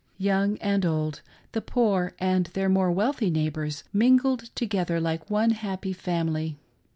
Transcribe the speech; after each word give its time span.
Young 0.17 0.57
and 0.57 0.83
old, 0.83 1.21
the 1.51 1.61
poor 1.61 2.13
and 2.17 2.47
their 2.47 2.69
more 2.69 2.91
wealthy 2.91 3.29
neighbors 3.29 3.83
mingled 3.93 4.49
together 4.55 4.99
like 4.99 5.29
one 5.29 5.51
happy 5.51 5.93
family. 5.93 6.57